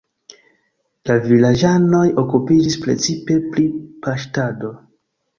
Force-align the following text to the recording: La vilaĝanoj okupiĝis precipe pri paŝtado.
La 1.09 1.17
vilaĝanoj 1.25 2.05
okupiĝis 2.21 2.77
precipe 2.85 3.37
pri 3.51 3.67
paŝtado. 4.07 4.73